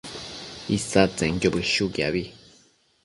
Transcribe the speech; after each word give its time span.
isadtsenquio 0.75 1.49
bëshuquiabi 1.55 2.23